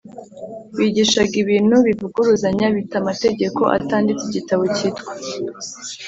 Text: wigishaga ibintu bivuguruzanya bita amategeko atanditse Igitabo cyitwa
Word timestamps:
wigishaga 0.75 1.35
ibintu 1.43 1.75
bivuguruzanya 1.87 2.65
bita 2.75 2.95
amategeko 3.01 3.61
atanditse 3.77 4.23
Igitabo 4.25 4.63
cyitwa 4.75 5.11